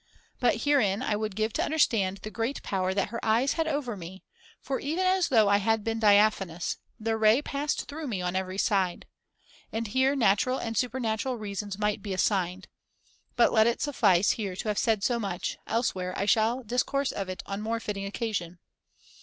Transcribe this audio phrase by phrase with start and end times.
[0.39, 3.95] But herein I would give to understand the great power that her eyes had over
[3.95, 4.23] me,
[4.59, 8.57] for even as though I had been diaphanous, their ray passed through me on every
[8.57, 9.05] side.
[9.71, 12.67] And here natural and supernatural reasons might be [^403 assigned,
[13.35, 17.29] but let it suffice here to have said so much; elsewhere I shall discourse of
[17.29, 18.57] it on more fitting occasion.